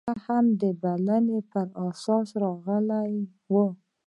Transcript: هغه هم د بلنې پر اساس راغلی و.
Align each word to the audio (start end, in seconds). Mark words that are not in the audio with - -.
هغه 0.09 0.15
هم 0.25 0.45
د 0.61 0.63
بلنې 0.81 1.39
پر 1.51 1.67
اساس 1.87 2.27
راغلی 2.43 3.13
و. 3.51 3.53